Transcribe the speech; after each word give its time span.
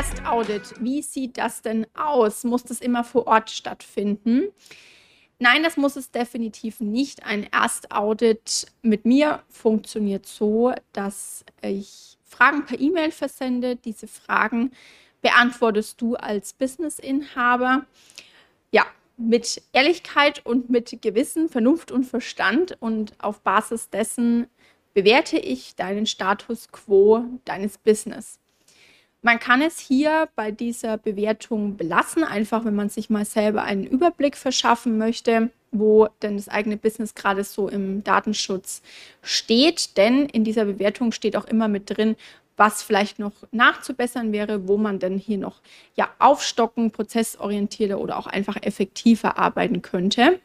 Erstaudit, 0.00 0.72
wie 0.80 1.02
sieht 1.02 1.36
das 1.36 1.60
denn 1.60 1.86
aus? 1.92 2.44
Muss 2.44 2.64
das 2.64 2.80
immer 2.80 3.04
vor 3.04 3.26
Ort 3.26 3.50
stattfinden? 3.50 4.48
Nein, 5.38 5.62
das 5.62 5.76
muss 5.76 5.94
es 5.94 6.10
definitiv 6.10 6.80
nicht. 6.80 7.26
Ein 7.26 7.46
Erstaudit 7.52 8.68
mit 8.80 9.04
mir 9.04 9.42
funktioniert 9.50 10.24
so, 10.24 10.72
dass 10.94 11.44
ich 11.60 12.16
Fragen 12.24 12.64
per 12.64 12.80
E-Mail 12.80 13.10
versende. 13.10 13.76
Diese 13.76 14.08
Fragen 14.08 14.70
beantwortest 15.20 16.00
du 16.00 16.14
als 16.14 16.54
Businessinhaber. 16.54 17.84
Ja, 18.70 18.86
mit 19.18 19.62
Ehrlichkeit 19.74 20.46
und 20.46 20.70
mit 20.70 21.02
Gewissen, 21.02 21.50
Vernunft 21.50 21.92
und 21.92 22.04
Verstand. 22.04 22.78
Und 22.80 23.12
auf 23.18 23.42
Basis 23.42 23.90
dessen 23.90 24.46
bewerte 24.94 25.36
ich 25.36 25.76
deinen 25.76 26.06
Status 26.06 26.72
quo 26.72 27.26
deines 27.44 27.76
Business. 27.76 28.39
Man 29.22 29.38
kann 29.38 29.60
es 29.60 29.78
hier 29.78 30.28
bei 30.34 30.50
dieser 30.50 30.96
Bewertung 30.96 31.76
belassen, 31.76 32.24
einfach 32.24 32.64
wenn 32.64 32.74
man 32.74 32.88
sich 32.88 33.10
mal 33.10 33.26
selber 33.26 33.62
einen 33.62 33.84
Überblick 33.84 34.36
verschaffen 34.36 34.96
möchte, 34.96 35.50
wo 35.72 36.08
denn 36.22 36.36
das 36.36 36.48
eigene 36.48 36.78
Business 36.78 37.14
gerade 37.14 37.44
so 37.44 37.68
im 37.68 38.02
Datenschutz 38.02 38.80
steht. 39.22 39.98
Denn 39.98 40.24
in 40.26 40.42
dieser 40.42 40.64
Bewertung 40.64 41.12
steht 41.12 41.36
auch 41.36 41.44
immer 41.44 41.68
mit 41.68 41.90
drin, 41.90 42.16
was 42.56 42.82
vielleicht 42.82 43.18
noch 43.18 43.32
nachzubessern 43.52 44.32
wäre, 44.32 44.68
wo 44.68 44.78
man 44.78 44.98
denn 44.98 45.18
hier 45.18 45.38
noch 45.38 45.60
ja 45.96 46.08
aufstocken, 46.18 46.90
prozessorientierter 46.90 47.98
oder 47.98 48.18
auch 48.18 48.26
einfach 48.26 48.56
effektiver 48.62 49.38
arbeiten 49.38 49.82
könnte. 49.82 50.40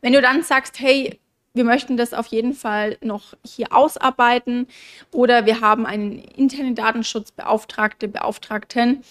Wenn 0.00 0.12
du 0.12 0.20
dann 0.20 0.42
sagst, 0.42 0.80
hey, 0.80 1.20
wir 1.54 1.64
möchten 1.64 1.96
das 1.96 2.14
auf 2.14 2.26
jeden 2.28 2.54
Fall 2.54 2.96
noch 3.02 3.34
hier 3.44 3.72
ausarbeiten. 3.72 4.66
Oder 5.10 5.46
wir 5.46 5.60
haben 5.60 5.86
einen 5.86 6.18
internen 6.18 6.74
Datenschutzbeauftragte, 6.74 8.08
Beauftragten. 8.08 9.02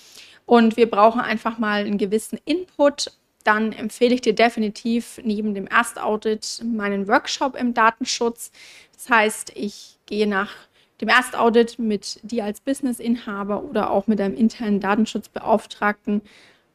Und 0.46 0.76
wir 0.76 0.90
brauchen 0.90 1.22
einfach 1.22 1.60
mal 1.60 1.86
einen 1.86 1.98
gewissen 1.98 2.40
Input, 2.46 3.12
dann 3.44 3.72
empfehle 3.72 4.14
ich 4.14 4.22
dir 4.22 4.36
definitiv 4.36 5.20
neben 5.24 5.54
dem 5.54 5.68
Erstaudit 5.68 6.62
meinen 6.64 7.08
Workshop 7.08 7.56
im 7.56 7.74
Datenschutz. 7.74 8.52
Das 8.94 9.10
heißt, 9.10 9.52
ich 9.56 9.98
gehe 10.06 10.28
nach 10.28 10.52
dem 11.00 11.10
Erstaudit 11.10 11.80
mit 11.80 12.20
dir 12.24 12.46
als 12.46 12.62
Businessinhaber 12.62 13.64
oder 13.64 13.90
auch 13.90 14.08
mit 14.08 14.22
einem 14.22 14.36
internen 14.36 14.80
Datenschutzbeauftragten 14.80 16.22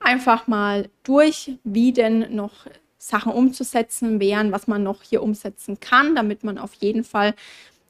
einfach 0.00 0.46
mal 0.46 0.88
durch, 1.04 1.52
wie 1.62 1.92
denn 1.92 2.34
noch 2.34 2.66
Sachen 3.06 3.32
umzusetzen 3.32 4.18
wären, 4.18 4.50
was 4.50 4.66
man 4.66 4.82
noch 4.82 5.02
hier 5.02 5.22
umsetzen 5.22 5.78
kann, 5.78 6.16
damit 6.16 6.42
man 6.42 6.58
auf 6.58 6.74
jeden 6.74 7.04
Fall 7.04 7.34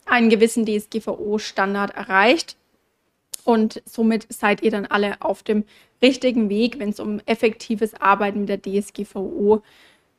einen 0.05 0.29
gewissen 0.29 0.67
DSGVO-Standard 0.67 1.95
erreicht. 1.95 2.57
Und 3.45 3.83
somit 3.87 4.27
seid 4.31 4.63
ihr 4.63 4.71
dann 4.71 4.87
alle 4.87 5.23
auf 5.23 5.43
dem 5.43 5.65
richtigen 6.03 6.49
Weg, 6.51 6.79
wenn 6.79 6.91
es 6.91 7.01
um 7.01 7.21
effektives 7.25 7.95
Arbeiten 7.95 8.45
mit 8.45 8.49
der 8.49 8.61
DSGVO 8.61 9.63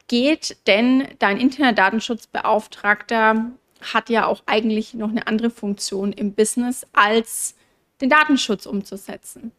geht. 0.07 0.57
Denn 0.65 1.07
dein 1.19 1.37
interner 1.37 1.73
Datenschutzbeauftragter 1.73 3.51
hat 3.81 4.09
ja 4.09 4.25
auch 4.25 4.41
eigentlich 4.47 4.95
noch 4.95 5.09
eine 5.09 5.27
andere 5.27 5.51
Funktion 5.51 6.11
im 6.11 6.33
Business, 6.33 6.87
als 6.93 7.55
den 8.01 8.09
Datenschutz 8.09 8.65
umzusetzen. 8.65 9.51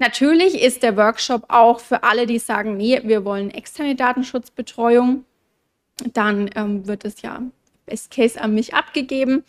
Natürlich 0.00 0.62
ist 0.62 0.82
der 0.82 0.96
Workshop 0.96 1.44
auch 1.48 1.78
für 1.78 2.02
alle, 2.04 2.26
die 2.26 2.38
sagen, 2.38 2.78
nee, 2.78 3.02
wir 3.04 3.26
wollen 3.26 3.50
externe 3.50 3.94
Datenschutzbetreuung. 3.94 5.26
Dann 6.14 6.48
ähm, 6.56 6.86
wird 6.86 7.04
es 7.04 7.20
ja 7.20 7.42
Best 7.84 8.10
Case 8.10 8.40
an 8.40 8.54
mich 8.54 8.72
abgegeben. 8.72 9.44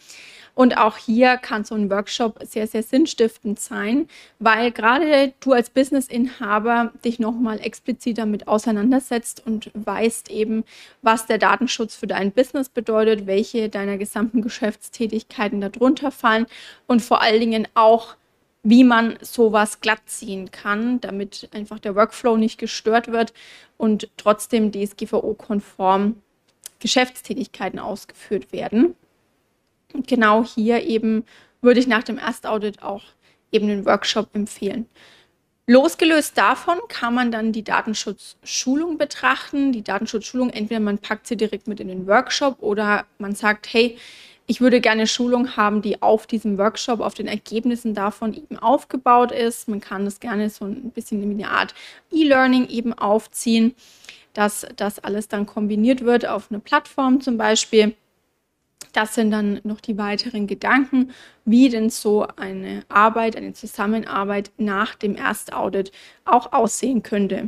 Und 0.54 0.78
auch 0.78 0.98
hier 0.98 1.38
kann 1.38 1.64
so 1.64 1.76
ein 1.76 1.90
Workshop 1.90 2.40
sehr, 2.44 2.68
sehr 2.68 2.84
sinnstiftend 2.84 3.62
sein, 3.62 4.10
weil 4.40 4.72
gerade 4.72 5.32
du 5.40 5.54
als 5.54 5.70
Businessinhaber 5.70 6.92
dich 7.06 7.20
nochmal 7.20 7.62
explizit 7.62 8.18
damit 8.18 8.50
auseinandersetzt 8.50 9.42
und 9.46 9.72
weißt 9.74 10.30
eben, 10.30 10.66
was 11.02 11.28
der 11.28 11.38
Datenschutz 11.38 11.96
für 11.96 12.08
dein 12.08 12.34
Business 12.34 12.68
bedeutet, 12.68 13.26
welche 13.26 13.70
deiner 13.70 13.98
gesamten 13.98 14.42
Geschäftstätigkeiten 14.42 15.62
darunter 15.62 16.12
fallen 16.12 16.46
und 16.88 17.02
vor 17.02 17.22
allen 17.22 17.40
Dingen 17.40 17.68
auch, 17.74 18.16
wie 18.64 18.84
man 18.84 19.18
sowas 19.22 19.82
glatt 19.82 20.02
ziehen 20.06 20.52
kann, 20.52 21.02
damit 21.02 21.50
einfach 21.54 21.80
der 21.80 21.96
Workflow 21.96 22.38
nicht 22.38 22.60
gestört 22.60 23.12
wird 23.12 23.34
und 23.78 24.10
trotzdem 24.18 24.72
DSGVO-konform 24.72 26.22
Geschäftstätigkeiten 26.80 27.80
ausgeführt 27.80 28.52
werden 28.52 28.96
genau 30.08 30.44
hier 30.44 30.84
eben 30.84 31.26
würde 31.62 31.80
ich 31.80 31.88
nach 31.88 32.04
dem 32.04 32.18
Erstaudit 32.18 32.82
auch 32.82 33.04
eben 33.52 33.68
den 33.68 33.86
Workshop 33.86 34.30
empfehlen. 34.34 34.88
Losgelöst 35.68 36.38
davon 36.38 36.80
kann 36.90 37.14
man 37.14 37.32
dann 37.32 37.52
die 37.52 37.64
Datenschutzschulung 37.64 38.98
betrachten. 38.98 39.72
Die 39.72 39.84
Datenschutzschulung, 39.84 40.50
entweder 40.50 40.80
man 40.80 40.98
packt 40.98 41.28
sie 41.28 41.38
direkt 41.38 41.68
mit 41.68 41.80
in 41.80 41.88
den 41.88 42.08
Workshop 42.08 42.62
oder 42.62 43.06
man 43.20 43.36
sagt, 43.36 43.72
hey, 43.72 43.98
ich 44.52 44.60
würde 44.60 44.82
gerne 44.82 45.08
Schulung 45.08 45.56
haben, 45.56 45.82
die 45.82 46.02
auf 46.02 46.28
diesem 46.28 46.58
Workshop, 46.58 47.00
auf 47.00 47.14
den 47.14 47.28
Ergebnissen 47.28 47.94
davon 47.94 48.34
eben 48.34 48.58
aufgebaut 48.58 49.32
ist. 49.32 49.70
Man 49.70 49.80
kann 49.80 50.04
das 50.04 50.20
gerne 50.20 50.50
so 50.50 50.66
ein 50.66 50.92
bisschen 50.92 51.22
wie 51.22 51.42
eine 51.42 51.50
Art 51.50 51.74
E-Learning 52.12 52.68
eben 52.68 52.92
aufziehen, 52.92 53.74
dass 54.34 54.68
das 54.76 55.00
alles 55.00 55.30
dann 55.30 55.46
kombiniert 55.46 56.04
wird 56.04 56.26
auf 56.26 56.52
eine 56.52 56.60
Plattform 56.60 57.22
zum 57.22 57.38
Beispiel. 57.38 57.96
Das 58.92 59.16
sind 59.16 59.32
dann 59.32 59.62
noch 59.64 59.80
die 59.80 59.98
weiteren 59.98 60.48
Gedanken, 60.48 61.12
wie 61.46 61.70
denn 61.70 61.90
so 61.90 62.28
eine 62.36 62.84
Arbeit, 62.90 63.38
eine 63.38 63.54
Zusammenarbeit 63.54 64.52
nach 64.58 64.96
dem 64.96 65.16
Erstaudit 65.16 65.94
auch 66.26 66.52
aussehen 66.52 67.04
könnte. 67.04 67.48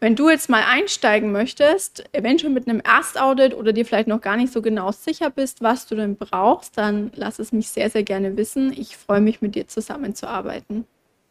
Wenn 0.00 0.16
du 0.16 0.28
jetzt 0.28 0.50
mal 0.50 0.62
einsteigen 0.64 1.32
möchtest, 1.32 2.04
eventuell 2.12 2.52
mit 2.52 2.68
einem 2.68 2.80
Erstaudit 2.80 3.54
oder 3.54 3.72
dir 3.72 3.86
vielleicht 3.86 4.08
noch 4.08 4.20
gar 4.20 4.36
nicht 4.36 4.52
so 4.52 4.60
genau 4.60 4.92
sicher 4.92 5.30
bist, 5.30 5.62
was 5.62 5.86
du 5.86 5.94
denn 5.94 6.16
brauchst, 6.16 6.76
dann 6.76 7.10
lass 7.14 7.38
es 7.38 7.52
mich 7.52 7.68
sehr, 7.68 7.90
sehr 7.90 8.02
gerne 8.02 8.36
wissen. 8.36 8.72
Ich 8.72 8.96
freue 8.96 9.20
mich, 9.20 9.40
mit 9.40 9.54
dir 9.54 9.66
zusammenzuarbeiten. 9.66 10.86